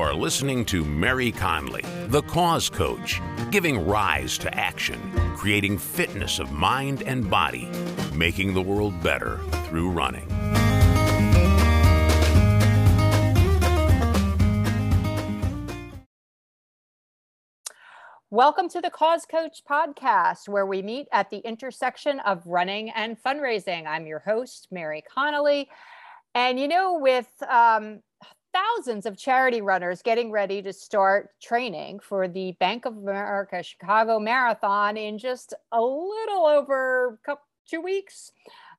[0.00, 4.98] are listening to Mary Connolly, the Cause Coach, giving rise to action,
[5.36, 7.68] creating fitness of mind and body,
[8.14, 9.36] making the world better
[9.66, 10.26] through running.
[18.30, 23.22] Welcome to the Cause Coach podcast, where we meet at the intersection of running and
[23.22, 23.86] fundraising.
[23.86, 25.68] I'm your host, Mary Connolly.
[26.34, 28.00] And you know, with um,
[28.52, 34.18] thousands of charity runners getting ready to start training for the Bank of America Chicago
[34.18, 38.32] Marathon in just a little over couple, two weeks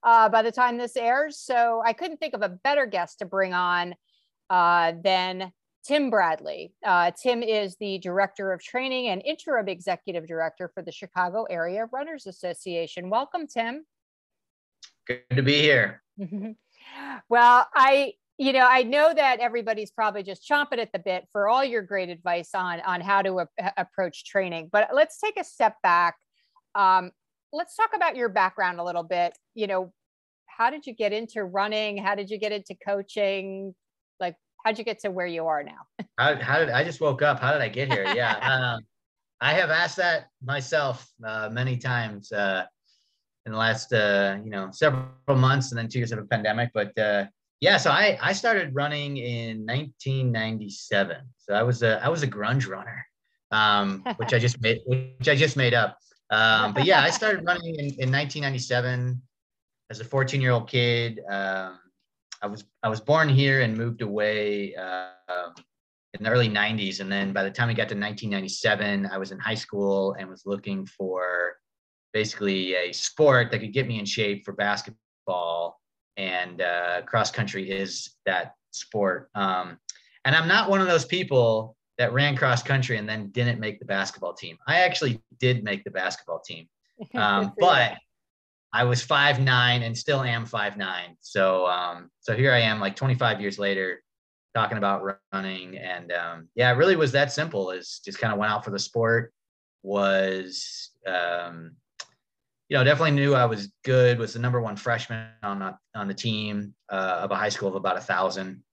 [0.04, 1.38] uh, by the time this airs.
[1.38, 3.96] So I couldn't think of a better guest to bring on
[4.50, 5.52] uh, than
[5.84, 6.74] Tim Bradley.
[6.86, 11.88] Uh, Tim is the Director of Training and Interim Executive Director for the Chicago Area
[11.92, 13.10] Runners Association.
[13.10, 13.86] Welcome, Tim.
[15.08, 16.04] Good to be here.
[17.30, 21.48] well, I you know, I know that everybody's probably just chomping at the bit for
[21.48, 24.70] all your great advice on on how to a- approach training.
[24.72, 26.16] But let's take a step back.
[26.74, 27.12] Um,
[27.54, 29.38] let's talk about your background a little bit.
[29.54, 29.94] You know,
[30.48, 32.00] how did you get into running?
[32.00, 33.76] How did you get into coaching?
[34.20, 35.86] Like, how'd you get to where you are now?
[36.18, 37.40] how, how did I just woke up?
[37.40, 38.12] How did I get here?
[38.16, 38.38] Yeah,
[38.74, 38.82] um,
[39.40, 42.66] I have asked that myself uh, many times uh,
[43.46, 46.72] in the last uh, you know several months, and then two years of a pandemic.
[46.74, 47.26] But uh,
[47.62, 51.18] yeah, so I I started running in 1997.
[51.38, 53.06] So I was a I was a grunge runner,
[53.52, 55.98] um, which I just made which I just made up.
[56.32, 59.22] Um, but yeah, I started running in, in 1997
[59.90, 61.20] as a 14 year old kid.
[61.30, 61.80] Um,
[62.42, 65.10] I was I was born here and moved away uh,
[66.16, 69.32] in the early 90s, and then by the time we got to 1997, I was
[69.32, 71.54] in high school and was looking for
[72.12, 75.81] basically a sport that could get me in shape for basketball,
[76.18, 79.30] and uh, cross country is that sport.
[79.36, 79.78] Um,
[80.26, 83.80] and I'm not one of those people that ran cross country and then didn't make
[83.80, 84.58] the basketball team.
[84.68, 86.68] I actually did make the basketball team,
[87.16, 87.98] um, but
[88.74, 91.18] I was five nine and still am five nine.
[91.20, 94.02] So um, so here I am, like 25 years later,
[94.54, 97.72] talking about running, and um, yeah, it really was that simple.
[97.72, 99.34] Is just kind of went out for the sport.
[99.84, 101.76] Was um,
[102.72, 104.18] you know definitely knew I was good.
[104.18, 107.70] Was the number one freshman on the, on the team uh, of a high school
[107.70, 108.64] of about a thousand.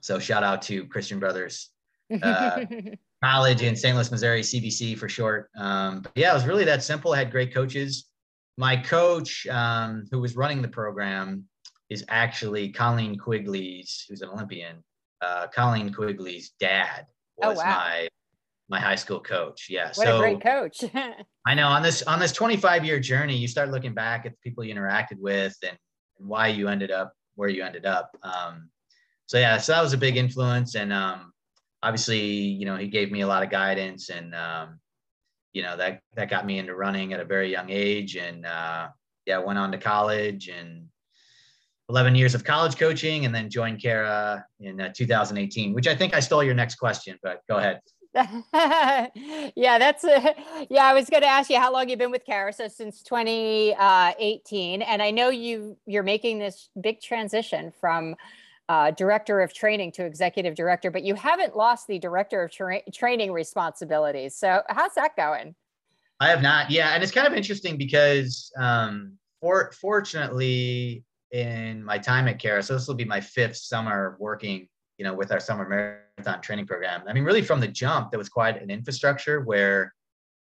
[0.00, 1.70] So shout out to Christian Brothers.
[2.22, 2.64] Uh,
[3.22, 3.94] college in St.
[3.94, 5.50] Louis, Missouri, CBC for short.
[5.58, 7.12] Um, but yeah, it was really that simple.
[7.12, 8.08] I had great coaches
[8.58, 11.44] my coach um, who was running the program
[11.88, 14.82] is actually Colleen Quigley's, who's an Olympian.
[15.22, 17.06] Uh, Colleen Quigley's dad
[17.42, 17.70] oh, was oh, wow.
[17.70, 18.07] my
[18.68, 19.68] my high school coach.
[19.68, 20.84] Yeah, what so, a great coach.
[21.46, 24.38] I know on this on this 25 year journey, you start looking back at the
[24.42, 25.76] people you interacted with and,
[26.18, 28.10] and why you ended up where you ended up.
[28.22, 28.70] Um,
[29.26, 31.32] so yeah, so that was a big influence, and um,
[31.82, 34.80] obviously, you know, he gave me a lot of guidance and um,
[35.52, 38.88] you know that that got me into running at a very young age and uh,
[39.26, 40.86] yeah went on to college and
[41.88, 46.14] 11 years of college coaching and then joined CARA in uh, 2018 which i think
[46.14, 47.80] i stole your next question but go ahead
[49.56, 50.34] yeah that's a,
[50.70, 53.02] yeah i was going to ask you how long you've been with CARA so since
[53.02, 58.14] 2018 and i know you you're making this big transition from
[58.68, 62.82] uh, director of training to executive director, but you haven't lost the director of tra-
[62.92, 64.34] training responsibilities.
[64.34, 65.54] So how's that going?
[66.20, 66.70] I have not.
[66.70, 72.62] Yeah, and it's kind of interesting because um, for fortunately in my time at CARA,
[72.62, 74.68] so this will be my fifth summer working,
[74.98, 77.02] you know, with our summer marathon training program.
[77.08, 79.94] I mean, really from the jump, there was quite an infrastructure where,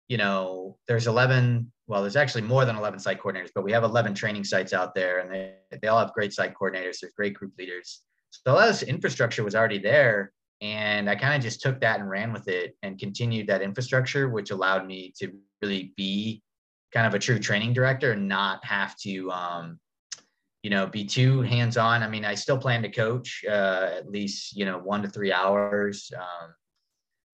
[0.09, 1.71] you know, there's 11.
[1.87, 4.95] Well, there's actually more than 11 site coordinators, but we have 11 training sites out
[4.95, 7.01] there, and they they all have great site coordinators.
[7.01, 8.03] There's great group leaders
[8.43, 10.33] so a lot of this infrastructure was already there.
[10.61, 14.29] And I kind of just took that and ran with it and continued that infrastructure,
[14.29, 15.33] which allowed me to
[15.63, 16.43] really be
[16.93, 19.79] kind of a true training director and not have to, um,
[20.65, 22.03] you know, be too hands on.
[22.03, 25.31] I mean, I still plan to coach uh, at least, you know, one to three
[25.31, 26.55] hours um,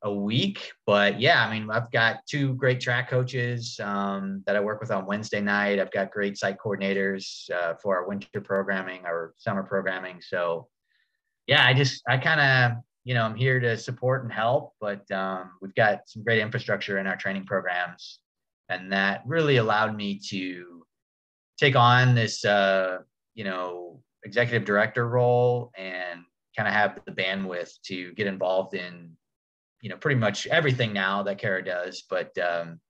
[0.03, 0.73] a week.
[0.85, 4.91] But yeah, I mean, I've got two great track coaches um, that I work with
[4.91, 5.79] on Wednesday night.
[5.79, 10.21] I've got great site coordinators uh, for our winter programming, our summer programming.
[10.21, 10.67] So
[11.47, 15.09] yeah, I just I kind of you know I'm here to support and help, but
[15.13, 18.19] um, we've got some great infrastructure in our training programs,
[18.69, 20.85] and that really allowed me to
[21.61, 22.99] take on this uh,
[23.35, 26.21] you know executive director role and
[26.57, 29.17] kind of have the bandwidth to get involved in
[29.81, 32.81] you know pretty much everything now that CARA does, but um,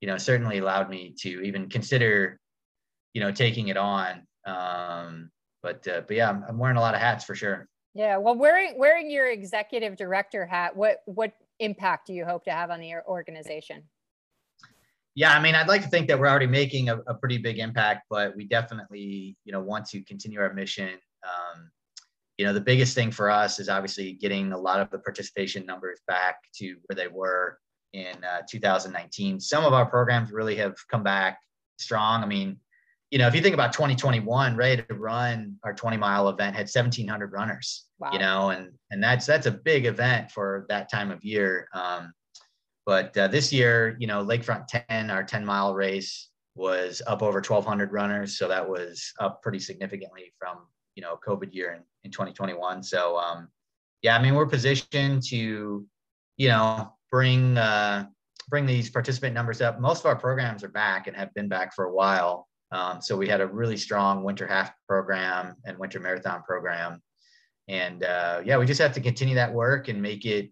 [0.00, 2.40] you know certainly allowed me to even consider
[3.12, 4.26] you know taking it on.
[4.46, 5.30] Um,
[5.62, 7.68] but uh, but yeah, I'm, I'm wearing a lot of hats for sure.
[7.94, 12.50] Yeah, well, wearing wearing your executive director hat, what what impact do you hope to
[12.50, 13.84] have on the organization?
[15.14, 17.58] Yeah, I mean, I'd like to think that we're already making a, a pretty big
[17.58, 20.90] impact, but we definitely, you know, want to continue our mission.
[21.22, 21.70] Um,
[22.36, 25.64] you know, the biggest thing for us is obviously getting a lot of the participation
[25.64, 27.58] numbers back to where they were
[27.92, 29.38] in uh, 2019.
[29.38, 31.38] Some of our programs really have come back
[31.78, 32.24] strong.
[32.24, 32.58] I mean,
[33.12, 36.62] you know, if you think about 2021, ready to run our 20 mile event had
[36.62, 38.10] 1700 runners, wow.
[38.12, 41.68] you know, and, and that's, that's a big event for that time of year.
[41.72, 42.12] Um,
[42.86, 47.38] but uh, this year, you know, Lakefront 10, our 10 mile race was up over
[47.38, 48.38] 1200 runners.
[48.38, 50.58] So that was up pretty significantly from,
[50.94, 52.82] you know, COVID year in, in 2021.
[52.82, 53.48] So, um,
[54.02, 55.84] yeah, I mean, we're positioned to,
[56.36, 58.06] you know, bring, uh,
[58.48, 59.80] bring these participant numbers up.
[59.80, 62.46] Most of our programs are back and have been back for a while.
[62.70, 67.00] Um, so we had a really strong winter half program and winter marathon program.
[67.68, 70.50] And uh, yeah, we just have to continue that work and make it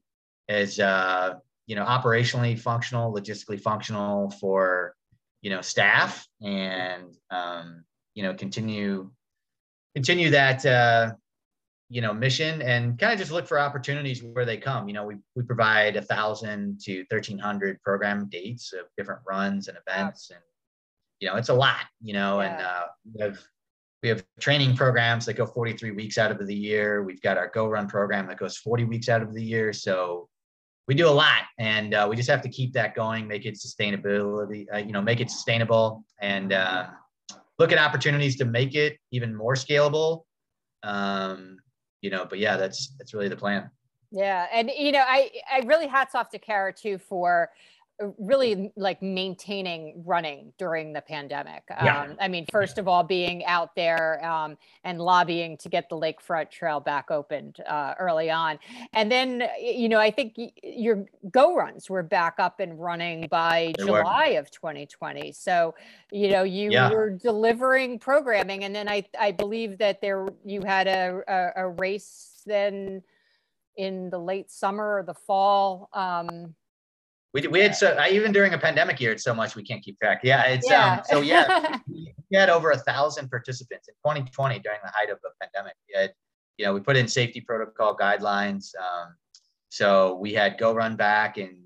[0.48, 1.34] as uh,
[1.66, 4.94] you know operationally functional, logistically functional for
[5.42, 9.10] you know staff, and um, you know continue
[9.94, 11.12] continue that uh,
[11.88, 14.88] you know mission and kind of just look for opportunities where they come.
[14.88, 19.68] You know, we we provide a thousand to thirteen hundred program dates of different runs
[19.68, 20.40] and events and
[21.22, 22.52] you know, it's a lot, you know, yeah.
[22.52, 23.38] and uh, we have
[24.02, 27.04] we have training programs that go 43 weeks out of the year.
[27.04, 29.72] We've got our Go Run program that goes 40 weeks out of the year.
[29.72, 30.28] So
[30.88, 33.54] we do a lot, and uh, we just have to keep that going, make it
[33.54, 36.88] sustainability, uh, you know, make it sustainable, and uh,
[37.58, 40.24] look at opportunities to make it even more scalable.
[40.82, 41.58] Um,
[42.00, 43.70] you know, but yeah, that's that's really the plan.
[44.10, 47.50] Yeah, and you know, I I really hats off to CARA too for
[48.18, 51.62] really like maintaining running during the pandemic.
[51.70, 52.02] Yeah.
[52.02, 55.96] Um, I mean, first of all, being out there um, and lobbying to get the
[55.96, 58.58] Lakefront Trail back opened uh, early on.
[58.92, 63.72] And then, you know, I think your go runs were back up and running by
[63.78, 64.40] they July were.
[64.40, 65.32] of 2020.
[65.32, 65.74] So,
[66.10, 66.90] you know, you yeah.
[66.90, 68.64] were delivering programming.
[68.64, 73.02] And then I, I believe that there you had a, a, a race then
[73.76, 75.88] in the late summer or the fall.
[75.92, 76.54] Um,
[77.34, 79.98] we, we had so even during a pandemic year, it's so much we can't keep
[79.98, 80.20] track.
[80.22, 80.96] Yeah, it's yeah.
[80.96, 85.18] um so yeah, we had over a thousand participants in 2020 during the height of
[85.22, 85.74] the pandemic.
[85.88, 86.12] We had,
[86.58, 88.74] you know, we put in safety protocol guidelines.
[88.76, 89.14] Um,
[89.70, 91.56] so we had go run back in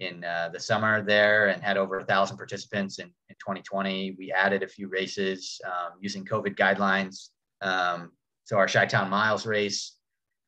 [0.00, 4.16] in uh, the summer there and had over a thousand participants in, in 2020.
[4.18, 7.30] We added a few races um, using COVID guidelines.
[7.62, 8.12] Um,
[8.44, 9.96] so our Chi-Town Miles race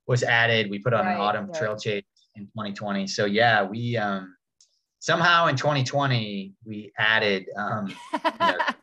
[0.06, 0.70] was added.
[0.70, 1.54] We put on right, an autumn right.
[1.54, 2.04] trail chase
[2.36, 3.08] in 2020.
[3.08, 4.36] So yeah, we um,
[5.00, 7.94] somehow in 2020 we added um, you
[8.38, 8.58] know,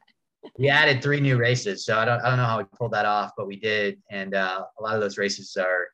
[0.58, 1.86] we added three new races.
[1.86, 4.34] So I don't I don't know how we pulled that off, but we did, and
[4.34, 5.88] uh, a lot of those races are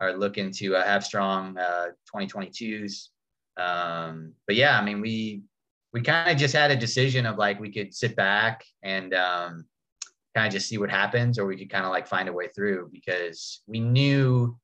[0.00, 3.08] are looking to uh, have strong uh, 2022s.
[3.56, 5.42] Um, but yeah, I mean we
[5.92, 9.66] we kind of just had a decision of like we could sit back and um,
[10.34, 12.48] kind of just see what happens, or we could kind of like find a way
[12.54, 14.56] through because we knew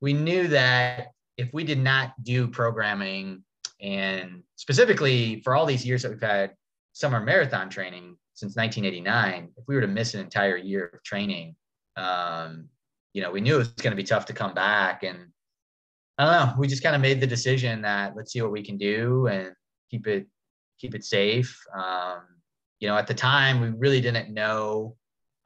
[0.00, 3.42] we knew that if we did not do programming
[3.80, 6.52] and specifically for all these years that we've had
[6.92, 11.54] summer marathon training since 1989, if we were to miss an entire year of training,
[11.96, 12.68] um,
[13.12, 15.02] you know, we knew it was going to be tough to come back.
[15.02, 15.18] And
[16.18, 18.62] I don't know, we just kind of made the decision that let's see what we
[18.62, 19.52] can do and
[19.90, 20.26] keep it,
[20.78, 21.58] keep it safe.
[21.74, 22.20] Um,
[22.80, 24.96] you know, at the time we really didn't know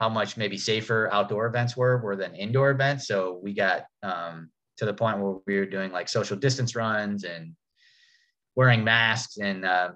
[0.01, 3.07] how much maybe safer outdoor events were, were than indoor events.
[3.07, 7.23] So we got um, to the point where we were doing like social distance runs
[7.23, 7.53] and
[8.55, 9.91] wearing masks and uh,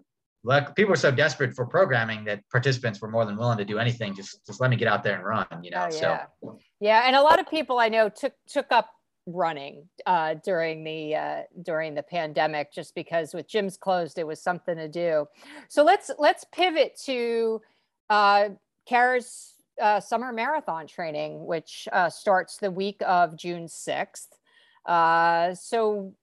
[0.75, 4.15] people were so desperate for programming that participants were more than willing to do anything.
[4.15, 5.87] Just just let me get out there and run, you know.
[5.89, 6.25] Oh, yeah.
[6.41, 8.89] So yeah, and a lot of people I know took took up
[9.27, 14.41] running uh, during the uh, during the pandemic just because with gyms closed it was
[14.41, 15.25] something to do.
[15.69, 17.61] So let's let's pivot to
[18.09, 18.49] uh,
[18.87, 24.37] CARA's uh, summer marathon training, which uh, starts the week of June sixth.
[24.85, 26.13] Uh, so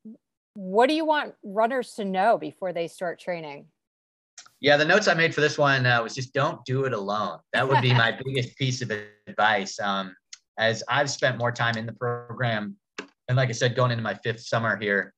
[0.55, 3.67] what do you want runners to know before they start training?
[4.61, 7.39] Yeah, the notes I made for this one uh, was just don't do it alone.
[7.53, 8.93] That would be my biggest piece of
[9.27, 9.79] advice.
[9.81, 10.15] Um,
[10.59, 12.77] as I've spent more time in the program,
[13.29, 15.15] and like I said, going into my fifth summer here,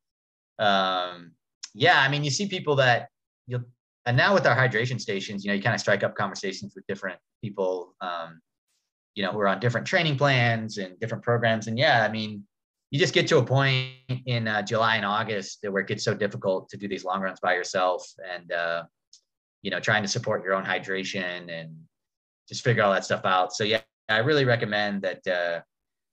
[0.58, 1.32] um,
[1.74, 3.08] yeah, I mean, you see people that
[3.46, 3.64] you'll,
[4.06, 6.86] and now with our hydration stations, you know, you kind of strike up conversations with
[6.86, 8.40] different people, um,
[9.14, 11.66] you know, who are on different training plans and different programs.
[11.66, 12.44] And yeah, I mean,
[12.94, 13.88] you just get to a point
[14.26, 17.40] in uh, July and August where it gets so difficult to do these long runs
[17.40, 18.84] by yourself and, uh,
[19.62, 21.74] you know, trying to support your own hydration and
[22.48, 23.52] just figure all that stuff out.
[23.52, 25.62] So, yeah, I really recommend that, uh,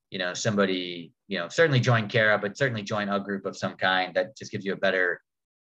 [0.09, 3.75] you know, somebody, you know, certainly join CARA, but certainly join a group of some
[3.75, 5.21] kind that just gives you a better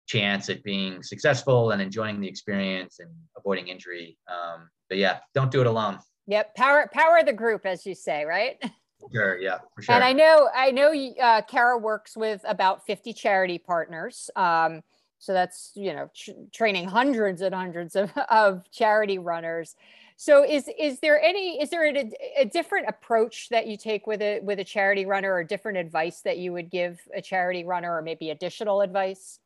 [0.07, 4.17] chance at being successful and enjoying the experience and avoiding injury.
[4.29, 5.99] Um, but yeah, don't do it alone.
[6.27, 8.63] Yep, power power the group, as you say, right?
[9.13, 9.95] Sure, yeah, for sure.
[9.95, 14.29] And I know I know uh, CARA works with about fifty charity partners.
[14.35, 14.81] Um,
[15.19, 19.75] so that's you know tr- training hundreds and hundreds of, of charity runners.
[20.17, 24.21] So is is there any is there a, a, different approach that you take with
[24.21, 27.95] a with a charity runner or different advice that you would give a charity runner
[27.95, 29.39] or maybe additional advice?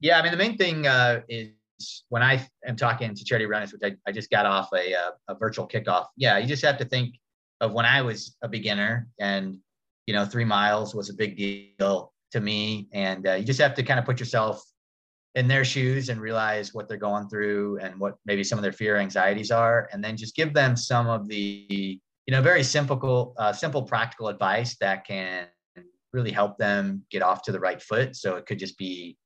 [0.00, 1.50] Yeah, I mean the main thing uh, is
[2.08, 4.98] when I am talking to charity runners, which I, I just got off a, a,
[4.98, 6.06] uh, a virtual kickoff.
[6.16, 7.16] Yeah, you just have to think
[7.60, 9.58] of when I was a beginner and
[10.06, 13.74] you know three miles was a big deal to me, and uh, you just have
[13.74, 14.62] to kind of put yourself
[15.34, 18.72] in their shoes and realize what they're going through and what maybe some of their
[18.72, 19.88] fear anxieties are.
[19.92, 24.28] And then just give them some of the you know very simple uh, simple practical
[24.28, 25.46] advice that can
[26.12, 28.14] really help them get off to the right foot.
[28.14, 29.16] So it could just be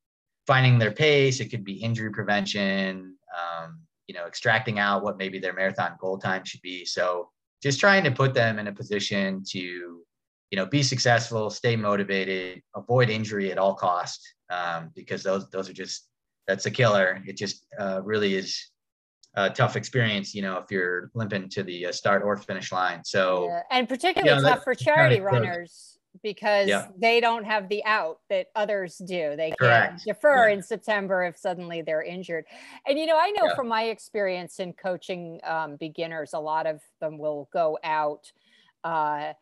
[0.47, 1.39] finding their pace.
[1.39, 6.17] It could be injury prevention um, you know extracting out what maybe their marathon goal
[6.17, 6.85] time should be.
[6.85, 7.29] So
[7.61, 12.61] just trying to put them in a position to you know be successful stay motivated
[12.75, 16.09] avoid injury at all cost um, because those those are just
[16.49, 17.21] that's a killer.
[17.27, 18.71] It just uh, really is
[19.35, 23.01] a tough experience, you know, if you're limping to the uh, start or finish line.
[23.05, 23.61] So yeah.
[23.69, 26.87] and particularly tough for charity runners because yeah.
[26.97, 29.35] they don't have the out that others do.
[29.37, 30.55] They can defer yeah.
[30.55, 32.45] in September if suddenly they're injured.
[32.87, 36.81] And you know, I know from my experience in coaching um, beginners, a lot of
[36.99, 38.31] them will go out.
[38.83, 39.33] Uh,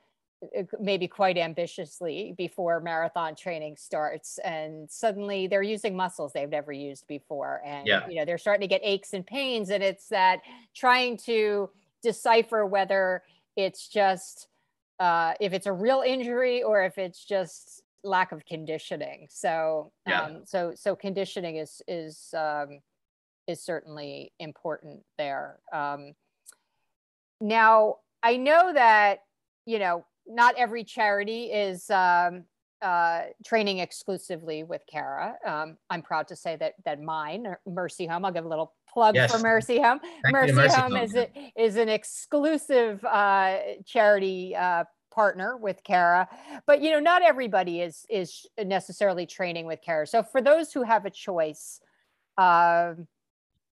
[0.80, 7.08] maybe quite ambitiously before marathon training starts and suddenly they're using muscles they've never used
[7.08, 8.08] before and yeah.
[8.08, 10.42] you know they're starting to get aches and pains and it's that
[10.76, 11.68] trying to
[12.04, 13.24] decipher whether
[13.56, 14.48] it's just
[15.00, 20.22] uh, if it's a real injury or if it's just lack of conditioning so yeah.
[20.24, 22.80] um, so so conditioning is is um,
[23.48, 26.14] is certainly important there um,
[27.42, 29.20] now i know that
[29.66, 32.44] you know not every charity is um,
[32.82, 35.36] uh, training exclusively with CARA.
[35.46, 39.14] Um, I'm proud to say that that mine, Mercy Home, I'll give a little plug
[39.14, 39.32] yes.
[39.32, 40.00] for Mercy Home.
[40.32, 41.04] Mercy, Mercy, Home, Home.
[41.04, 46.28] Is, a, is an exclusive uh, charity uh, partner with CARA,
[46.66, 50.08] but you know not everybody is is necessarily training with CARA.
[50.08, 51.80] So for those who have a choice,
[52.40, 53.08] um,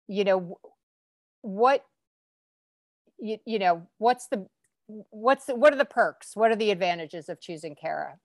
[0.08, 0.58] you know
[1.40, 1.82] what
[3.18, 4.46] you, you know what's the
[4.86, 6.36] what's the, what are the perks?
[6.36, 8.18] What are the advantages of choosing CARA?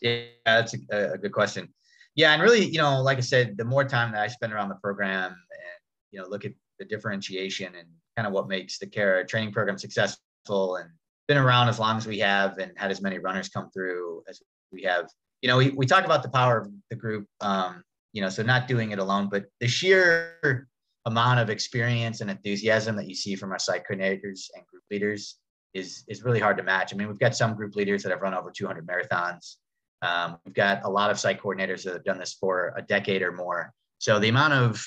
[0.00, 1.68] Yeah, that's a, a, good question.
[2.14, 4.70] Yeah, and really, you know, like I said, the more time that I spend around
[4.70, 5.81] the program and
[6.12, 9.78] you know look at the differentiation and kind of what makes the CARA training program
[9.78, 10.90] successful and
[11.28, 14.42] been around as long as we have and had as many runners come through as
[14.70, 15.08] we have.
[15.40, 18.42] You know, we, we talk about the power of the group, um, you know, so
[18.42, 20.68] not doing it alone, but the sheer
[21.06, 25.38] amount of experience and enthusiasm that you see from our site coordinators and group leaders
[25.74, 26.92] is is really hard to match.
[26.92, 29.56] I mean, we've got some group leaders that have run over 200 marathons.
[30.02, 33.22] Um, we've got a lot of site coordinators that have done this for a decade
[33.22, 33.72] or more.
[33.98, 34.84] So the amount of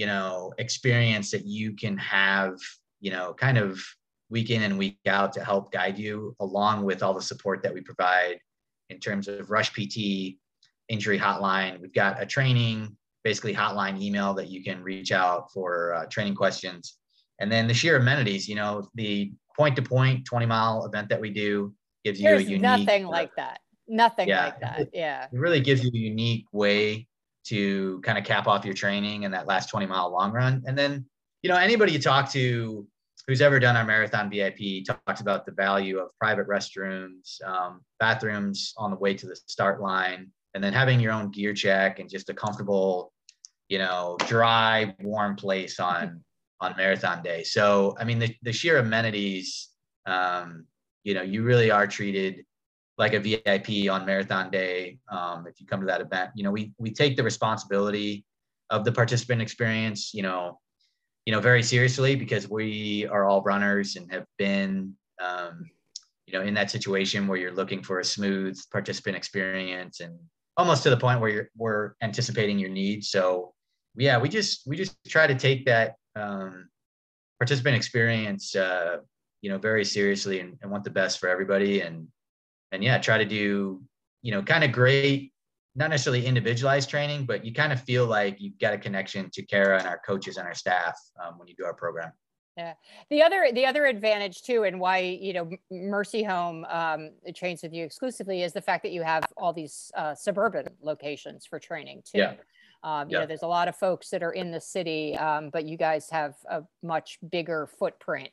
[0.00, 2.54] you know experience that you can have,
[3.00, 3.78] you know, kind of
[4.30, 7.74] week in and week out to help guide you, along with all the support that
[7.74, 8.38] we provide
[8.88, 10.38] in terms of Rush PT,
[10.88, 11.82] injury hotline.
[11.82, 16.34] We've got a training, basically hotline email that you can reach out for uh, training
[16.34, 16.96] questions.
[17.38, 21.20] And then the sheer amenities, you know, the point to point 20 mile event that
[21.20, 21.74] we do
[22.06, 23.60] gives There's you a unique nothing like that.
[23.86, 24.88] Nothing yeah, like that.
[24.94, 25.26] Yeah.
[25.30, 27.06] It really gives you a unique way
[27.44, 30.62] to kind of cap off your training in that last 20 mile long run.
[30.66, 31.06] And then,
[31.42, 32.86] you know, anybody you talk to
[33.26, 38.74] who's ever done our marathon VIP talks about the value of private restrooms, um, bathrooms
[38.76, 42.10] on the way to the start line, and then having your own gear check and
[42.10, 43.12] just a comfortable,
[43.68, 46.22] you know, dry, warm place on
[46.60, 47.42] on marathon day.
[47.42, 49.68] So, I mean, the, the sheer amenities,
[50.06, 50.66] um,
[51.04, 52.44] you know, you really are treated
[53.00, 54.98] like a VIP on marathon day.
[55.10, 58.26] Um, if you come to that event, you know, we, we take the responsibility
[58.68, 60.60] of the participant experience, you know,
[61.24, 65.64] you know, very seriously because we are all runners and have been, um,
[66.26, 70.18] you know, in that situation where you're looking for a smooth participant experience and
[70.58, 73.08] almost to the point where you're, we're anticipating your needs.
[73.08, 73.54] So
[73.96, 76.68] yeah, we just, we just try to take that um,
[77.38, 78.98] participant experience, uh,
[79.40, 81.80] you know, very seriously and, and want the best for everybody.
[81.80, 82.06] And,
[82.72, 83.82] and yeah, try to do,
[84.22, 85.32] you know, kind of great,
[85.74, 89.42] not necessarily individualized training, but you kind of feel like you've got a connection to
[89.42, 92.12] CARA and our coaches and our staff um, when you do our program.
[92.56, 92.74] Yeah.
[93.08, 97.72] The other the other advantage too, and why you know Mercy Home um, trains with
[97.72, 102.02] you exclusively is the fact that you have all these uh, suburban locations for training
[102.04, 102.18] too.
[102.18, 102.34] Yeah.
[102.82, 103.20] Um, you yeah.
[103.20, 106.08] know, there's a lot of folks that are in the city, um, but you guys
[106.10, 108.30] have a much bigger footprint,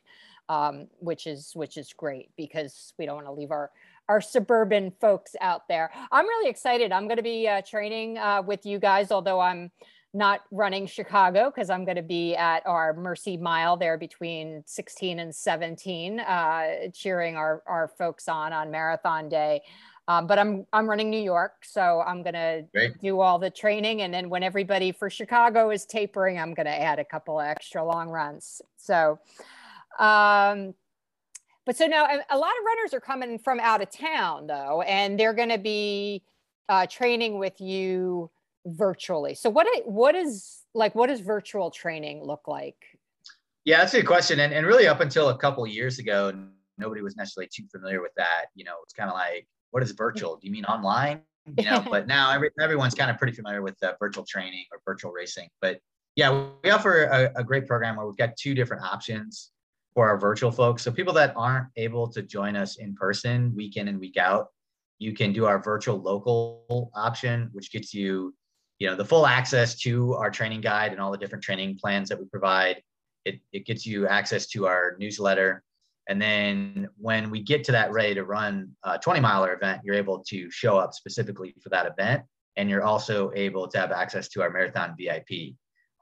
[0.48, 3.70] um, which is which is great because we don't want to leave our
[4.08, 5.90] our suburban folks out there.
[6.10, 6.92] I'm really excited.
[6.92, 9.70] I'm going to be uh, training uh, with you guys, although I'm
[10.14, 15.18] not running Chicago because I'm going to be at our Mercy Mile there between 16
[15.18, 19.62] and 17, uh, cheering our, our folks on on Marathon Day.
[20.08, 22.98] Um, but I'm I'm running New York, so I'm gonna Great.
[22.98, 26.98] do all the training, and then when everybody for Chicago is tapering, I'm gonna add
[26.98, 28.62] a couple extra long runs.
[28.78, 29.18] So,
[29.98, 30.72] um,
[31.68, 35.20] but so now a lot of runners are coming from out of town though, and
[35.20, 36.22] they're gonna be
[36.70, 38.30] uh, training with you
[38.64, 39.34] virtually.
[39.34, 42.76] So what what is like what does virtual training look like?
[43.66, 44.40] Yeah, that's a good question.
[44.40, 46.32] And, and really up until a couple years ago,
[46.78, 48.46] nobody was necessarily too familiar with that.
[48.54, 50.36] You know, it's kind of like, what is virtual?
[50.36, 51.20] Do you mean online?
[51.58, 54.80] You know, but now every, everyone's kind of pretty familiar with uh, virtual training or
[54.86, 55.50] virtual racing.
[55.60, 55.80] But
[56.16, 59.50] yeah, we offer a, a great program where we've got two different options
[59.98, 60.84] for our virtual folks.
[60.84, 64.46] So people that aren't able to join us in person week in and week out,
[65.00, 68.32] you can do our virtual local option, which gets you
[68.78, 72.08] you know the full access to our training guide and all the different training plans
[72.10, 72.80] that we provide.
[73.24, 75.64] It, it gets you access to our newsletter.
[76.08, 79.96] And then when we get to that ready to run a 20 miler event you're
[79.96, 82.22] able to show up specifically for that event.
[82.54, 85.28] And you're also able to have access to our marathon vip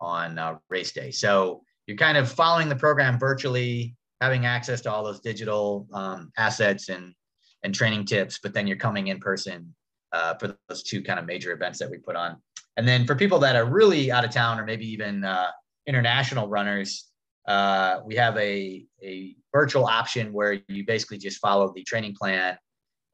[0.02, 1.12] on uh, race day.
[1.12, 6.30] So you're kind of following the program virtually having access to all those digital um,
[6.36, 7.14] assets and
[7.62, 9.74] and training tips but then you're coming in person
[10.12, 12.36] uh, for those two kind of major events that we put on
[12.76, 15.50] and then for people that are really out of town or maybe even uh,
[15.86, 17.10] international runners,
[17.48, 22.58] uh, we have a, a virtual option where you basically just follow the training plan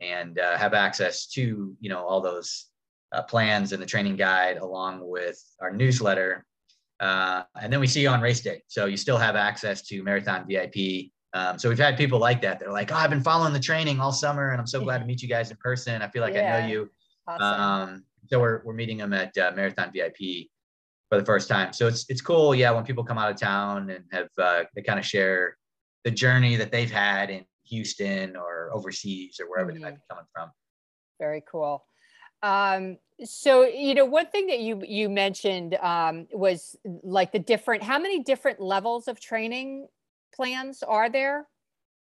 [0.01, 2.67] and uh, have access to you know all those
[3.13, 6.45] uh, plans and the training guide along with our newsletter.
[7.03, 8.63] Uh, and then we see you on race day.
[8.69, 11.11] So you still have access to Marathon VIP.
[11.35, 12.61] Um, so we've had people like that.
[12.61, 15.05] They're like, oh, I've been following the training all summer and I'm so glad to
[15.05, 16.01] meet you guys in person.
[16.01, 16.57] I feel like yeah.
[16.57, 16.91] I know you.
[17.27, 17.61] Awesome.
[17.61, 20.49] Um, so we're, we're meeting them at uh, Marathon VIP
[21.13, 21.75] for the first time.
[21.75, 24.81] So it's it's cool, yeah, when people come out of town and have uh, they
[24.81, 25.59] kind of share
[26.05, 29.79] the journey that they've had in Houston or overseas or wherever mm-hmm.
[29.79, 29.97] they might mm-hmm.
[29.97, 30.51] be coming from.
[31.21, 31.85] Very cool.
[32.43, 37.83] Um, so you know, one thing that you you mentioned um, was like the different.
[37.83, 39.89] How many different levels of training
[40.35, 41.47] plans are there?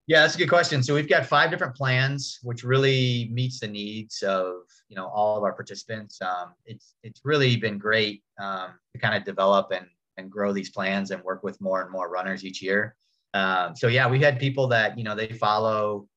[0.09, 0.83] Yeah, that's a good question.
[0.83, 5.37] So we've got five different plans, which really meets the needs of you know all
[5.37, 6.21] of our participants.
[6.21, 9.87] Um, it's it's really been great um, to kind of develop and
[10.17, 12.97] and grow these plans and work with more and more runners each year.
[13.35, 16.09] Um, so yeah, we had people that you know they follow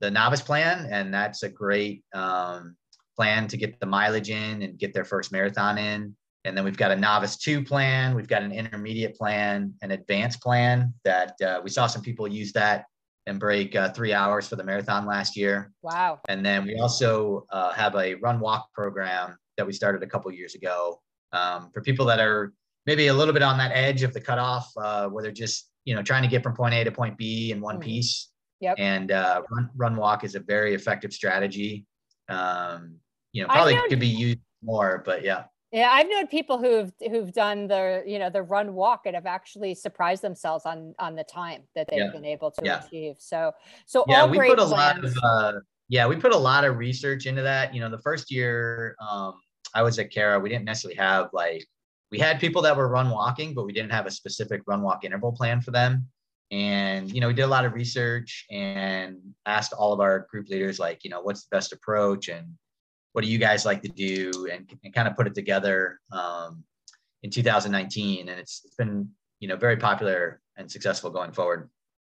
[0.00, 2.76] the novice plan, and that's a great um,
[3.16, 6.16] plan to get the mileage in and get their first marathon in.
[6.44, 10.40] And then we've got a novice two plan, we've got an intermediate plan, an advanced
[10.40, 12.86] plan that uh, we saw some people use that
[13.26, 15.70] and break uh, three hours for the marathon last year.
[15.82, 16.18] Wow.
[16.28, 20.32] And then we also uh, have a run walk program that we started a couple
[20.32, 21.00] years ago
[21.32, 22.52] um, for people that are
[22.86, 25.94] maybe a little bit on that edge of the cutoff uh, where they're just, you
[25.94, 27.84] know, trying to get from point A to point B in one mm-hmm.
[27.84, 28.30] piece.
[28.60, 28.76] Yep.
[28.78, 31.86] And uh, run, run walk is a very effective strategy.
[32.28, 32.96] Um,
[33.32, 35.44] you know, probably could be used more, but yeah.
[35.72, 39.24] Yeah, I've known people who've who've done the you know the run walk and have
[39.24, 42.10] actually surprised themselves on on the time that they've yeah.
[42.10, 42.84] been able to yeah.
[42.84, 43.16] achieve.
[43.18, 43.52] So
[43.86, 44.70] so yeah, we put a plans.
[44.70, 45.52] lot of uh,
[45.88, 47.74] yeah we put a lot of research into that.
[47.74, 49.40] You know, the first year um,
[49.74, 51.66] I was at CARA, we didn't necessarily have like
[52.10, 55.04] we had people that were run walking, but we didn't have a specific run walk
[55.06, 56.06] interval plan for them.
[56.50, 59.16] And you know, we did a lot of research and
[59.46, 62.46] asked all of our group leaders like you know what's the best approach and
[63.12, 64.48] what do you guys like to do?
[64.52, 66.64] And, and kind of put it together um,
[67.22, 69.08] in 2019 and it's, it's been
[69.42, 71.68] you know very popular and successful going forward.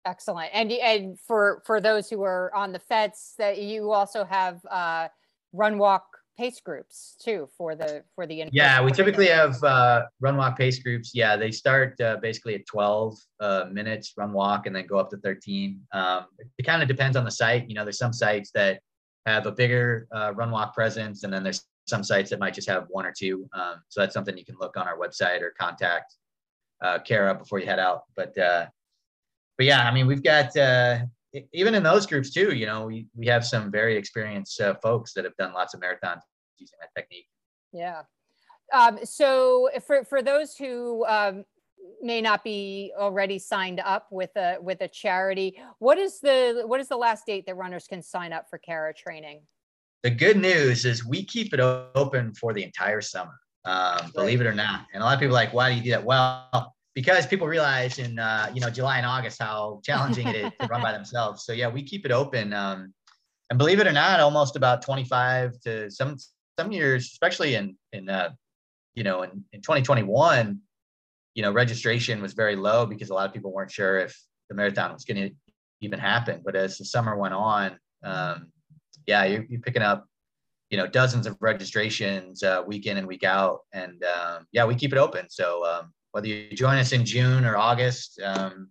[0.05, 0.51] Excellent.
[0.53, 5.09] And and for for those who are on the feds that you also have uh,
[5.53, 6.05] run walk
[6.37, 10.79] pace groups too for the for the yeah we typically have uh, run walk pace
[10.81, 11.13] groups.
[11.15, 15.09] Yeah they start uh, basically at 12 uh, minutes run walk and then go up
[15.11, 16.27] to 13 um,
[16.59, 17.67] it kind of depends on the site.
[17.69, 18.81] You know there's some sites that
[19.27, 22.69] have a bigger uh, run walk presence, and then there's some sites that might just
[22.69, 23.49] have one or two.
[23.53, 26.17] Um, so that's something you can look on our website or contact
[26.83, 28.03] uh, CARA before you head out.
[28.17, 28.67] But uh,
[29.57, 31.01] but yeah, I mean, we've got uh,
[31.53, 32.55] even in those groups too.
[32.55, 35.81] You know, we we have some very experienced uh, folks that have done lots of
[35.81, 36.21] marathons
[36.59, 37.29] using that technique.
[37.73, 38.03] Yeah.
[38.73, 41.45] Um, so for for those who um,
[42.03, 45.59] may not be already signed up with a with a charity.
[45.79, 48.95] What is the what is the last date that runners can sign up for CARA
[48.95, 49.43] training?
[50.03, 54.47] The good news is we keep it open for the entire summer um, believe it
[54.47, 54.87] or not.
[54.93, 56.05] And a lot of people are like why do you do that?
[56.05, 60.53] Well because people realize in uh, you know july and august how challenging it is
[60.61, 61.45] to run by themselves.
[61.45, 62.93] So yeah we keep it open um,
[63.51, 66.17] and believe it or not almost about 25 to some
[66.59, 68.31] some years especially in in uh,
[68.95, 70.61] you know in, in 2021
[71.35, 74.19] you know, registration was very low because a lot of people weren't sure if
[74.49, 75.31] the marathon was going to
[75.81, 76.41] even happen.
[76.45, 78.53] But as the summer went on, um,
[79.07, 80.07] yeah, you're, you're, picking up,
[80.71, 83.61] you know, dozens of registrations uh, week in and week out.
[83.73, 85.27] And um, yeah, we keep it open.
[85.29, 88.71] So um, whether you join us in June or August, um,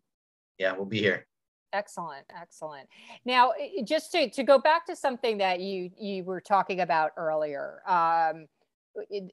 [0.57, 1.25] yeah, we'll be here.
[1.73, 2.87] Excellent, excellent.
[3.25, 3.51] Now,
[3.83, 8.45] just to, to go back to something that you you were talking about earlier, um,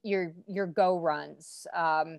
[0.03, 1.67] your your go runs.
[1.75, 2.19] Um,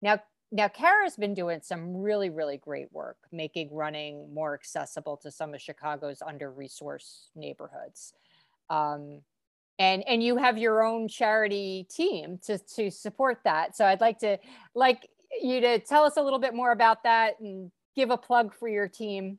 [0.00, 5.30] now, now CARA's been doing some really, really great work making running more accessible to
[5.30, 8.14] some of Chicago's under-resourced neighborhoods.
[8.70, 9.20] Um,
[9.78, 13.76] and and you have your own charity team to to support that.
[13.76, 14.38] So I'd like to
[14.74, 15.08] like
[15.40, 18.68] you to tell us a little bit more about that and give a plug for
[18.68, 19.38] your team.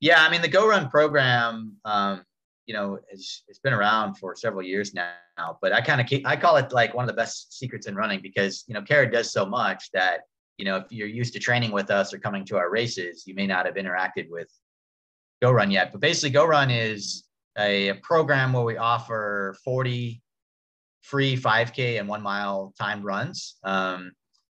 [0.00, 2.24] Yeah, I mean the Go Run program um,
[2.66, 6.26] you know, it's, it's been around for several years now, but I kind of keep,
[6.26, 9.10] I call it like one of the best secrets in running because, you know, CARA
[9.10, 10.20] does so much that,
[10.56, 13.34] you know, if you're used to training with us or coming to our races, you
[13.34, 14.48] may not have interacted with
[15.42, 15.92] Go Run yet.
[15.92, 17.24] But basically, Go Run is
[17.58, 20.22] a, a program where we offer 40
[21.02, 24.12] free 5K and one mile timed runs, um,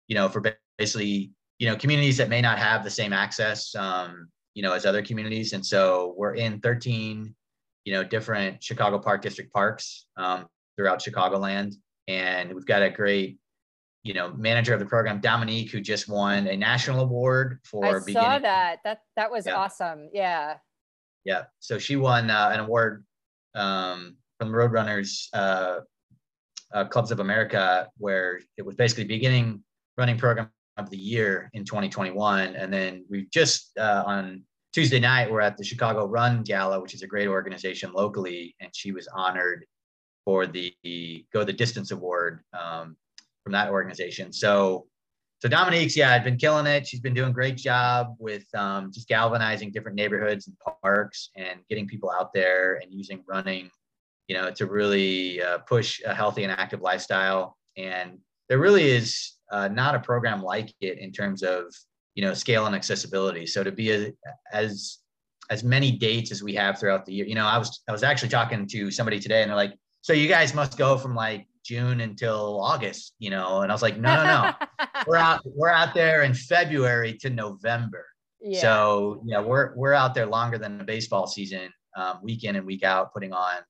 [0.06, 0.42] you know, for
[0.78, 4.86] basically, you know, communities that may not have the same access, um, you know, as
[4.86, 5.52] other communities.
[5.52, 7.34] And so we're in 13
[7.84, 11.74] you know, different Chicago Park District parks um, throughout Chicagoland.
[12.06, 13.38] And we've got a great,
[14.02, 17.98] you know, manager of the program, Dominique, who just won a national award for I
[18.04, 18.22] beginning.
[18.22, 18.78] saw that.
[18.84, 19.54] That that was yeah.
[19.54, 20.08] awesome.
[20.12, 20.56] Yeah.
[21.24, 21.44] Yeah.
[21.58, 23.04] So she won uh, an award
[23.54, 25.80] um, from the Roadrunners uh,
[26.72, 29.62] uh, Clubs of America, where it was basically beginning
[29.96, 32.54] running program of the year in 2021.
[32.54, 34.44] And then we've just uh, on
[34.78, 38.70] Tuesday night, we're at the Chicago Run Gala, which is a great organization locally, and
[38.72, 39.66] she was honored
[40.24, 40.72] for the
[41.32, 42.96] Go the Distance Award um,
[43.42, 44.32] from that organization.
[44.32, 44.86] So,
[45.40, 46.86] so Dominique's yeah, had been killing it.
[46.86, 51.58] She's been doing a great job with um, just galvanizing different neighborhoods and parks and
[51.68, 53.70] getting people out there and using running,
[54.28, 57.56] you know, to really uh, push a healthy and active lifestyle.
[57.76, 61.64] And there really is uh, not a program like it in terms of
[62.18, 63.46] you know scale and accessibility.
[63.46, 64.12] So to be a,
[64.52, 64.98] as
[65.50, 68.02] as many dates as we have throughout the year you know i was i was
[68.02, 71.46] actually talking to somebody today and they're like so you guys must go from like
[71.64, 73.62] june until august you know?
[73.62, 74.52] And i was like no no no.
[75.06, 78.04] We're out we're out there in february to november.
[78.40, 78.60] Yeah.
[78.60, 82.66] so yeah we're we're out there longer than the baseball season um, week in and
[82.66, 83.62] week out putting on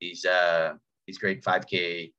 [0.00, 0.74] these uh
[1.06, 2.12] these great 5k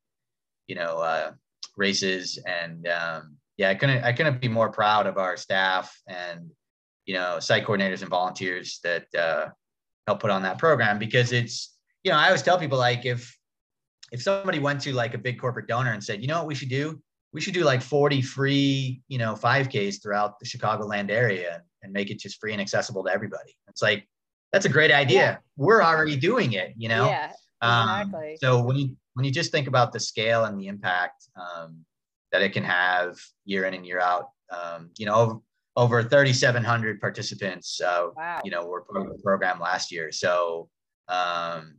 [0.67, 1.31] you know uh
[1.77, 6.51] races and um yeah, I couldn't I couldn't be more proud of our staff and
[7.05, 9.49] you know site coordinators and volunteers that uh,
[10.07, 13.37] help put on that program because it's you know I always tell people like if
[14.11, 16.55] if somebody went to like a big corporate donor and said you know what we
[16.55, 17.01] should do
[17.33, 22.11] we should do like 40 free you know 5ks throughout the chicagoland area and make
[22.11, 24.07] it just free and accessible to everybody it's like
[24.51, 25.37] that's a great idea yeah.
[25.57, 28.31] we're already doing it you know yeah exactly.
[28.31, 31.83] Um, so when you when you just think about the scale and the impact um,
[32.33, 34.29] that it can have year in and year out.
[34.51, 35.39] Um, you know, over,
[35.77, 38.41] over 3,700 participants, uh, wow.
[38.43, 40.11] you know, were part of the program last year.
[40.11, 40.69] So,
[41.07, 41.75] um,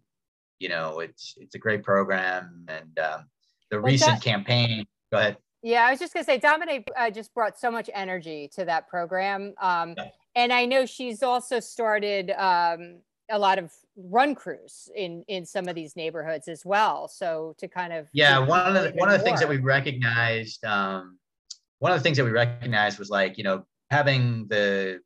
[0.61, 3.25] you know, it's it's a great program, and um,
[3.71, 4.85] the well, recent that, campaign.
[5.13, 5.37] Go ahead.
[5.63, 8.89] Yeah, I was just gonna say, Dominique uh, just brought so much energy to that
[8.89, 10.09] program, um, yeah.
[10.37, 15.69] and I know she's also started um, a lot of run crews in in some
[15.69, 17.09] of these neighborhoods as well.
[17.09, 20.65] So to kind of yeah one of the one of the things that we recognized
[20.65, 21.19] um
[21.79, 25.01] one of the things that we recognized was like you know having the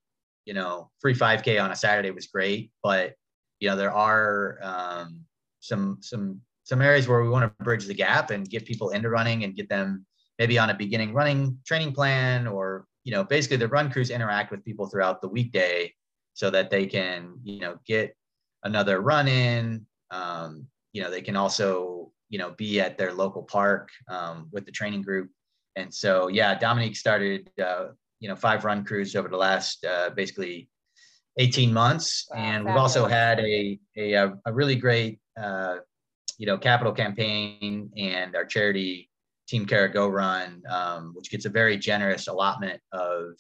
[0.44, 3.14] you know free 5k on a saturday was great but
[3.60, 5.24] you know there are um
[5.60, 9.10] some some some areas where we want to bridge the gap and get people into
[9.10, 10.06] running and get them
[10.38, 14.50] maybe on a beginning running training plan or you know basically the run crews interact
[14.50, 15.92] with people throughout the weekday
[16.34, 18.14] so that they can you know get
[18.64, 23.42] another run in um, you know they can also you know be at their local
[23.42, 25.30] park um, with the training group.
[25.76, 27.88] And so yeah dominique started uh,
[28.20, 30.68] you know five run crews over the last uh, basically
[31.38, 32.26] 18 months.
[32.30, 35.76] Wow, and we've also had a, a, a really great uh,
[36.36, 39.08] you know capital campaign and our charity
[39.48, 43.32] Team CARA Go Run, um, which gets a very generous allotment of,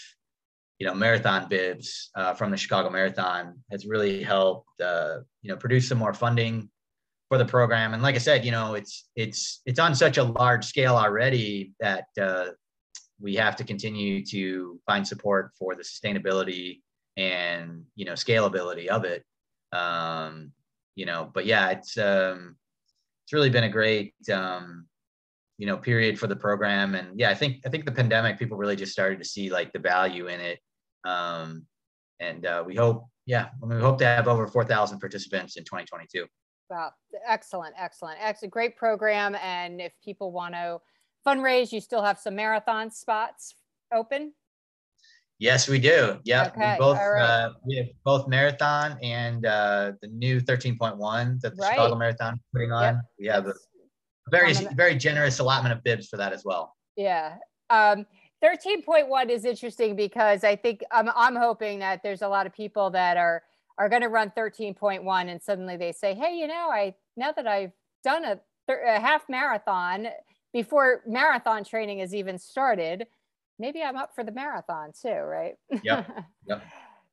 [0.78, 5.56] you know, marathon bibs uh, from the Chicago Marathon, has really helped, uh, you know,
[5.56, 6.70] produce some more funding
[7.28, 7.94] for the program.
[7.94, 11.72] And like I said, you know, it's it's it's on such a large scale already
[11.80, 12.50] that uh,
[13.20, 16.80] we have to continue to find support for the sustainability
[17.16, 19.24] and you know scalability of it.
[19.72, 20.52] Um,
[20.94, 22.56] you know, but yeah, it's um,
[23.24, 24.86] it's really been a great um,
[25.58, 28.56] you know period for the program and yeah i think i think the pandemic people
[28.56, 30.60] really just started to see like the value in it
[31.08, 31.66] um
[32.20, 35.64] and uh, we hope yeah I mean, we hope to have over 4000 participants in
[35.64, 36.26] 2022
[36.70, 36.90] wow
[37.26, 40.80] excellent excellent excellent great program and if people want to
[41.26, 43.54] fundraise you still have some marathon spots
[43.94, 44.32] open
[45.38, 46.72] yes we do yeah okay.
[46.72, 47.22] we both right.
[47.22, 51.70] uh, we have both marathon and uh, the new 13.1 that the right.
[51.70, 53.04] chicago marathon putting on yep.
[53.18, 53.54] we have a
[54.30, 56.74] very very generous allotment of bibs for that as well.
[56.96, 57.36] Yeah.
[57.70, 58.06] Um,
[58.42, 62.90] 13.1 is interesting because I think I'm, I'm hoping that there's a lot of people
[62.90, 63.42] that are
[63.78, 67.46] are going to run 13.1 and suddenly they say, hey, you know, I now that
[67.46, 67.72] I've
[68.02, 70.08] done a, a half marathon
[70.52, 73.06] before marathon training has even started,
[73.58, 75.54] maybe I'm up for the marathon too, right?
[75.82, 76.04] Yeah.
[76.46, 76.62] Yep.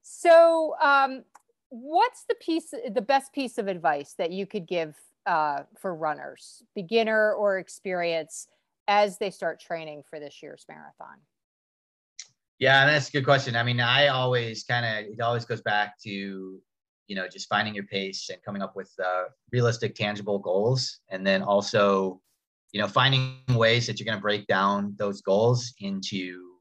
[0.02, 1.26] so, um,
[1.68, 6.64] what's the piece, the best piece of advice that you could give uh, for runners,
[6.74, 8.48] beginner or experience,
[8.88, 11.17] as they start training for this year's marathon?
[12.60, 13.56] Yeah, that's a good question.
[13.56, 16.10] I mean, I always kind of it always goes back to
[17.08, 21.26] you know just finding your pace and coming up with uh, realistic, tangible goals, and
[21.28, 22.21] then also
[22.71, 26.54] you know finding ways that you're going to break down those goals into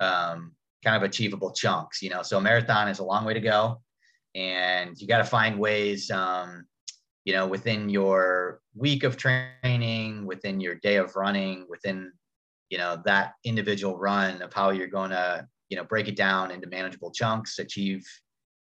[0.00, 0.52] um,
[0.82, 2.00] kind of achievable chunks.
[2.00, 3.82] You know, so a marathon is a long way to go,
[4.34, 6.10] and you got to find ways.
[6.10, 6.66] Um,
[7.24, 12.12] you know within your week of training within your day of running within
[12.70, 16.50] you know that individual run of how you're going to you know break it down
[16.50, 18.04] into manageable chunks achieve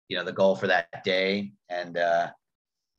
[0.09, 2.29] you know the goal for that day and uh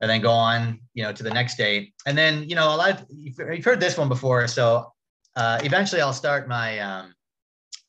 [0.01, 1.93] and then go on you know to the next day.
[2.05, 4.91] And then you know a lot of you've heard this one before so
[5.35, 7.13] uh eventually i'll start my um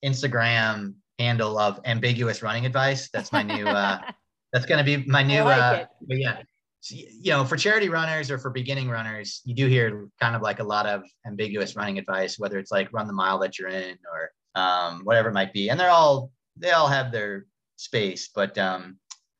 [0.04, 3.08] instagram handle of ambiguous running advice.
[3.12, 3.98] That's my new uh
[4.52, 6.42] that's going to be my new like uh yeah
[6.90, 10.60] you know, for charity runners or for beginning runners, you do hear kind of like
[10.60, 13.96] a lot of ambiguous running advice, whether it's like run the mile that you're in
[14.12, 15.68] or um, whatever it might be.
[15.68, 18.30] And they're all, they all have their space.
[18.34, 18.98] But um,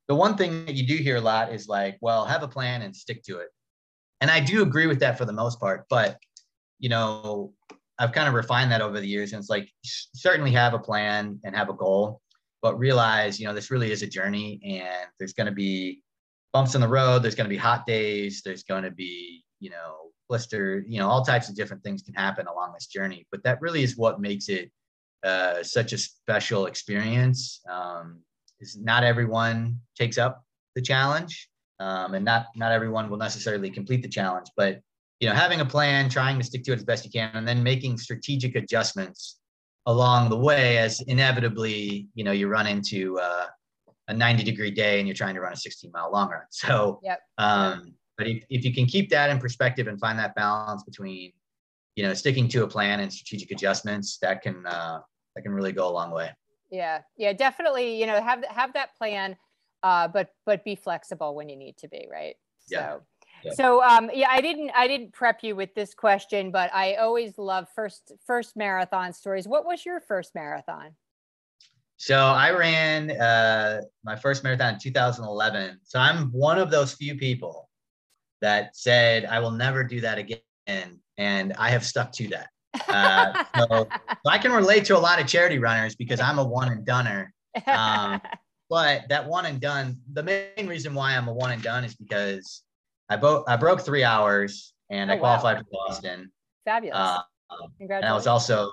[0.08, 2.82] the one thing that you do hear a lot is like, well, have a plan
[2.82, 3.48] and stick to it.
[4.20, 5.84] And I do agree with that for the most part.
[5.88, 6.18] But,
[6.78, 7.52] you know,
[7.98, 9.32] I've kind of refined that over the years.
[9.32, 12.20] And it's like, certainly have a plan and have a goal,
[12.60, 16.02] but realize, you know, this really is a journey and there's going to be,
[16.56, 17.22] bumps in the road.
[17.22, 18.40] There's going to be hot days.
[18.42, 22.14] There's going to be, you know, blister, you know, all types of different things can
[22.14, 23.26] happen along this journey.
[23.30, 24.70] But that really is what makes it
[25.22, 27.60] uh, such a special experience.
[27.70, 28.22] Um,
[28.58, 30.42] is not everyone takes up
[30.74, 34.46] the challenge, um, and not not everyone will necessarily complete the challenge.
[34.56, 34.80] But
[35.20, 37.46] you know, having a plan, trying to stick to it as best you can, and
[37.46, 39.40] then making strategic adjustments
[39.84, 43.46] along the way as inevitably, you know, you run into uh,
[44.08, 46.42] a 90 degree day and you're trying to run a 16 mile long run.
[46.50, 47.20] So, yep.
[47.38, 51.32] um, but if, if you can keep that in perspective and find that balance between,
[51.96, 55.00] you know, sticking to a plan and strategic adjustments, that can, uh,
[55.34, 56.30] that can really go a long way.
[56.70, 57.02] Yeah.
[57.16, 58.00] Yeah, definitely.
[58.00, 59.36] You know, have, have that plan,
[59.82, 62.36] uh, but, but be flexible when you need to be, right.
[62.68, 62.94] Yeah.
[62.94, 63.02] So,
[63.44, 63.52] yeah.
[63.52, 67.38] So um, yeah, I didn't I didn't prep you with this question, but I always
[67.38, 69.46] love first first marathon stories.
[69.46, 70.96] What was your first marathon?
[71.98, 75.80] So I ran uh, my first marathon in 2011.
[75.82, 77.68] So I'm one of those few people
[78.42, 82.48] that said I will never do that again, and I have stuck to that.
[82.88, 86.44] Uh, so, so, I can relate to a lot of charity runners because I'm a
[86.44, 87.32] one and doneer.
[87.66, 88.20] Um,
[88.70, 91.94] but that one and done, the main reason why I'm a one and done is
[91.94, 92.62] because
[93.08, 95.62] I, bo- I broke three hours and oh, I qualified wow.
[95.62, 96.30] for Boston.
[96.66, 96.98] Fabulous.
[96.98, 97.22] Uh,
[97.80, 98.70] and I was also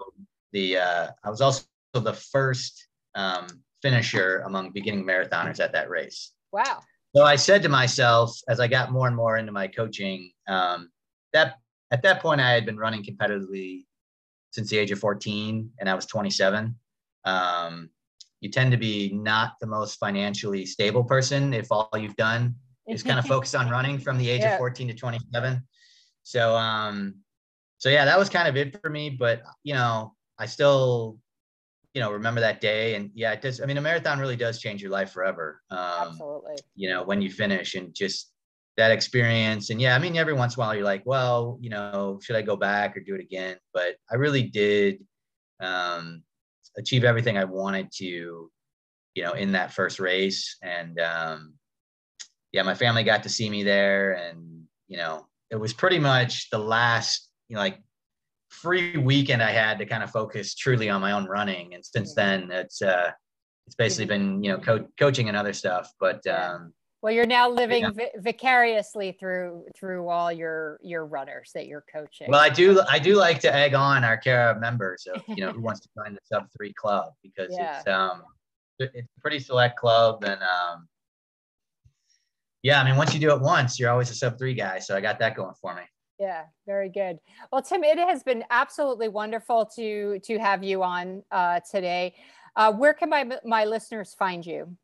[0.52, 3.48] the uh, I was also the first um,
[3.82, 6.32] finisher among beginning marathoners at that race.
[6.52, 6.82] Wow.
[7.16, 10.90] So I said to myself, as I got more and more into my coaching, um,
[11.32, 11.56] that
[11.92, 13.86] at that point I had been running competitively
[14.52, 16.76] since the age of 14, and I was 27.
[17.26, 17.90] Um,
[18.40, 22.56] you tend to be not the most financially stable person if all you've done
[22.88, 24.54] is kind of focus on running from the age yeah.
[24.54, 25.64] of 14 to 27.
[26.24, 27.16] So, um,
[27.78, 29.10] so yeah, that was kind of it for me.
[29.10, 31.20] But you know, I still
[31.94, 34.60] you know remember that day and yeah it does i mean a marathon really does
[34.60, 38.34] change your life forever um, absolutely you know when you finish and just
[38.78, 39.70] that experience.
[39.70, 42.36] And yeah, I mean, every once in a while you're like, well, you know, should
[42.36, 43.58] I go back or do it again?
[43.74, 45.04] But I really did
[45.60, 46.24] um,
[46.78, 48.50] achieve everything I wanted to,
[49.16, 50.58] you know, in that first race.
[50.64, 51.54] And um,
[52.52, 56.50] yeah, my family got to see me there, and you know, it was pretty much
[56.50, 57.80] the last, you know, like
[58.54, 61.74] free weekend I had to kind of focus truly on my own running.
[61.74, 63.12] And since then, it's uh,
[63.66, 65.92] it's basically been you know co- coaching and other stuff.
[66.00, 68.08] But um, well, you're now living yeah.
[68.18, 72.28] vicariously through through all your your runners that you're coaching.
[72.30, 75.52] Well, I do I do like to egg on our CARA members of you know
[75.52, 77.80] who wants to join the sub three club because yeah.
[77.80, 78.24] it's um
[78.80, 80.88] it's a pretty select club and um
[82.64, 84.96] yeah I mean once you do it once you're always a sub three guy so
[84.96, 85.84] I got that going for me.
[86.20, 87.20] Yeah, very good.
[87.52, 92.16] Well, Tim, it has been absolutely wonderful to to have you on uh, today.
[92.56, 94.78] Uh, where can my my listeners find you?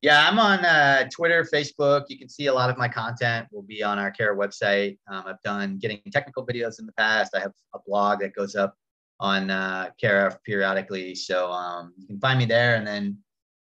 [0.00, 2.04] Yeah, I'm on uh, Twitter, Facebook.
[2.08, 4.96] You can see a lot of my content will be on our care website.
[5.10, 7.34] Um, I've done getting technical videos in the past.
[7.34, 8.76] I have a blog that goes up
[9.18, 11.16] on uh, CARA periodically.
[11.16, 12.76] So um, you can find me there.
[12.76, 13.18] And then,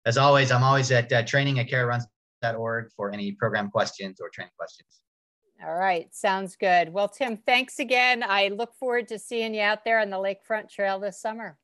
[0.05, 4.53] as always, I'm always at uh, training at cararuns.org for any program questions or training
[4.55, 5.01] questions.
[5.65, 6.93] All right, sounds good.
[6.93, 8.23] Well, Tim, thanks again.
[8.23, 11.57] I look forward to seeing you out there on the Lakefront Trail this summer.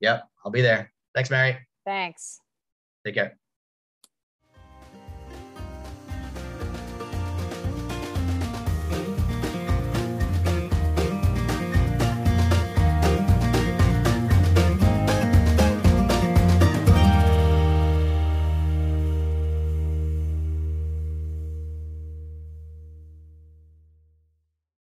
[0.00, 0.92] Yep, I'll be there.
[1.14, 1.56] Thanks, Mary.
[1.86, 2.40] Thanks.
[3.06, 3.38] Take care.